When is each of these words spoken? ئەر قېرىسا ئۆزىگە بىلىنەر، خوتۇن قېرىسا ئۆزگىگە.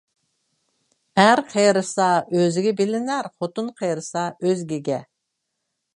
ئەر 1.23 1.41
قېرىسا 1.51 2.07
ئۆزىگە 2.39 2.73
بىلىنەر، 2.81 3.31
خوتۇن 3.35 3.69
قېرىسا 3.83 4.25
ئۆزگىگە. 4.41 4.99